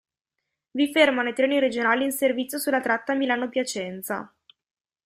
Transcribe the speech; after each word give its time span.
Vi 0.71 0.89
fermano 0.91 1.29
i 1.29 1.33
treni 1.35 1.59
regionali 1.59 2.03
in 2.03 2.11
servizio 2.11 2.57
sulla 2.57 2.79
tratta 2.81 3.13
Milano–Piacenza. 3.13 4.33